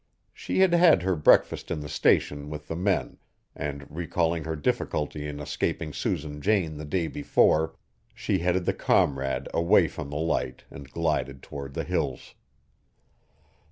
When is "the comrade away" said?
8.65-9.87